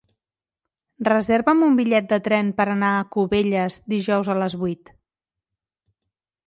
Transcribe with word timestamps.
Reserva'm 1.07 1.61
un 1.67 1.77
bitllet 1.81 2.07
de 2.13 2.19
tren 2.29 2.49
per 2.63 2.67
anar 2.77 2.91
a 2.95 3.05
Cubelles 3.17 3.79
dijous 3.95 4.35
a 4.35 4.39
les 4.43 4.59
vuit. 4.65 4.93